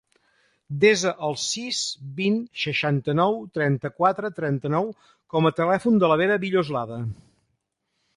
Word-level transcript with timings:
Desa 0.83 1.09
el 1.25 1.35
sis, 1.41 1.81
vint, 2.21 2.39
seixanta-nou, 2.61 3.37
trenta-quatre, 3.57 4.31
trenta-nou 4.39 4.89
com 5.35 5.51
a 5.51 5.53
telèfon 5.61 6.01
de 6.05 6.11
la 6.13 6.19
Vera 6.23 6.39
Villoslada. 6.45 6.99